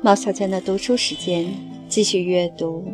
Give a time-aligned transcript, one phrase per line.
[0.00, 1.52] 毛小娟的读书时间，
[1.88, 2.84] 继续阅读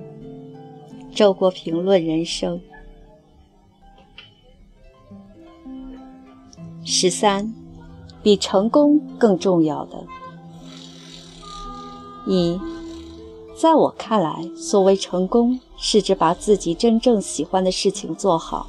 [1.14, 2.58] 《周国评论人生》
[6.82, 7.52] 十三，
[8.22, 10.02] 比成功更重要的。
[12.26, 12.58] 一，
[13.54, 18.66] 在我看来，所谓成功，是指把自己真正喜欢的事情做好，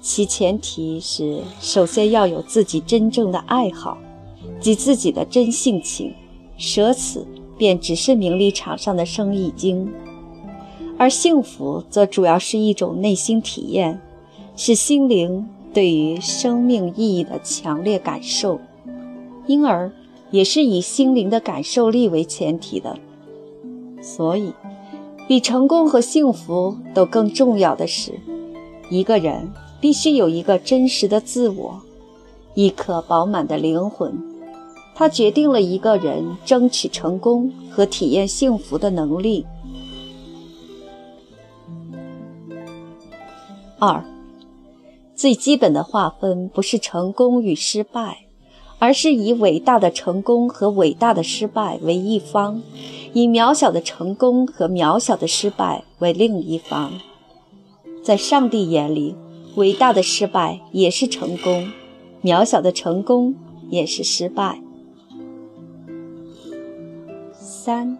[0.00, 3.96] 其前提是首先要有自己真正的爱好，
[4.60, 6.12] 及自己的真性情，
[6.58, 7.24] 舍此。
[7.56, 9.92] 便只是名利场上的生意经，
[10.98, 14.00] 而幸福则主要是一种内心体验，
[14.56, 18.60] 是心灵对于生命意义的强烈感受，
[19.46, 19.92] 因而
[20.30, 22.98] 也是以心灵的感受力为前提的。
[24.02, 24.52] 所以，
[25.26, 28.12] 比成功和幸福都更重要的是，
[28.90, 29.50] 一个人
[29.80, 31.80] 必须有一个真实的自我，
[32.54, 34.33] 一颗饱满的灵魂。
[34.94, 39.44] 它决定了一个人争取成功和体验幸福的能力。
[43.78, 44.04] 二，
[45.14, 48.26] 最基本的划分不是成功与失败，
[48.78, 52.62] 而是以伟大的成功和伟大的失败为一方，
[53.12, 56.92] 以渺小的成功和渺小的失败为另一方。
[58.02, 59.16] 在上帝眼里，
[59.56, 61.70] 伟大的失败也是成功，
[62.22, 63.34] 渺小的成功
[63.68, 64.60] 也是失败。
[67.64, 67.96] 三，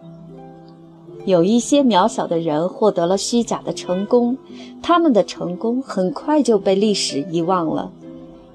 [1.25, 4.37] 有一些渺小的人获得了虚假的成功，
[4.83, 7.89] 他们的成功很快就被历史遗忘了；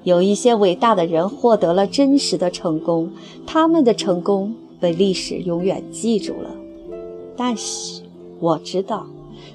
[0.05, 3.11] 有一些伟大的人获得了真实的成功，
[3.45, 6.51] 他们的成功被历史永远记住了。
[7.37, 8.03] 但是
[8.39, 9.05] 我知道，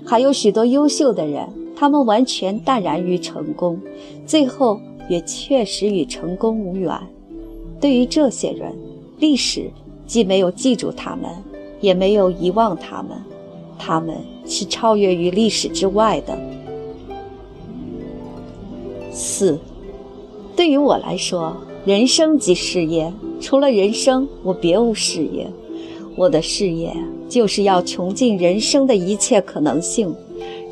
[0.06, 3.80] 还有许多优秀的人，他们完全淡然于成功，
[4.26, 7.00] 最后也确实与成功无缘。
[7.80, 8.76] 对于这些人，
[9.20, 9.72] 历史。
[10.06, 11.30] 既没有记住他们，
[11.82, 13.18] 也没有遗忘他们，
[13.78, 16.38] 他们是超越于历史之外的。
[19.12, 19.58] 四，
[20.56, 21.56] 对于我来说，
[21.86, 25.48] 人生即事业，除了人生，我别无事业。
[26.18, 26.96] 我的事业
[27.28, 30.16] 就是要穷尽人生的一切可能性，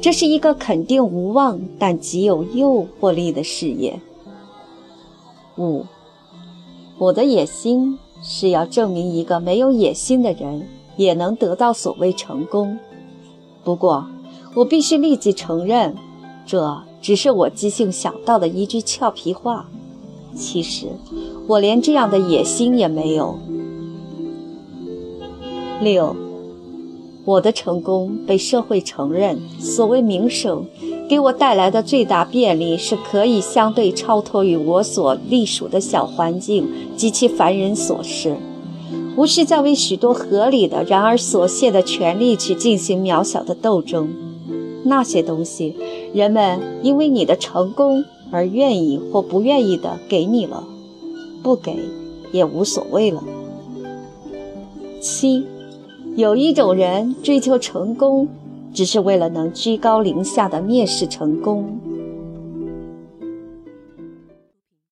[0.01, 3.99] 这是一个肯定无望但极有诱惑力的事业。
[5.57, 5.85] 五，
[6.97, 7.97] 我的野心。
[8.23, 12.79] 是要证明一个没有野心的人也能得到所谓成功。
[13.63, 14.07] 不过，
[14.55, 15.93] 我必须立即承认，
[16.45, 19.67] 这只是我即兴想到的一句俏皮话。
[20.35, 20.87] 其实，
[21.47, 23.37] 我连这样的野心也没有。
[25.81, 26.15] 六，
[27.25, 30.65] 我的成功被社会承认，所谓名声。
[31.09, 38.37] 给我带来的最大便利是可以相对超脱于我所隶属的小环境及其凡人琐事，
[39.15, 44.09] 无需再为许多合理的然而琐屑的权利去进行渺小的斗争。
[44.85, 45.75] 那些东西，
[46.13, 50.63] 人们因为你的成功而愿意或不愿意的给你了，
[51.43, 51.77] 不给
[52.31, 53.23] 也无所谓了。
[54.99, 55.45] 七，
[56.15, 58.27] 有一种人追求成功。
[58.73, 61.79] 只是为了能居高临下的蔑视成功，